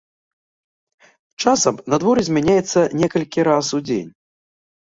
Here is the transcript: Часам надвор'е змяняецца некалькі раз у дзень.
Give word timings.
Часам 1.43 1.75
надвор'е 1.95 2.23
змяняецца 2.31 2.79
некалькі 3.05 3.39
раз 3.51 3.65
у 3.77 3.85
дзень. 3.87 4.11